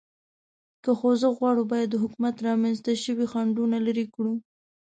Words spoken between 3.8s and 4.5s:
لرې کړو.